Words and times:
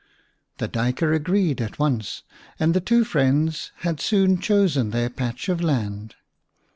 The 0.57 0.67
Duyker 0.67 1.13
agreed 1.15 1.61
at 1.61 1.77
once, 1.77 2.23
and 2.59 2.73
the 2.73 2.81
two 2.81 3.03
friends 3.03 3.71
had 3.81 3.99
soon 4.01 4.39
chosen 4.39 4.89
their 4.89 5.11
patch 5.11 5.47
of 5.47 5.61
land. 5.61 6.15